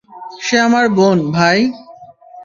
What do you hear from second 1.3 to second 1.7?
ভাই!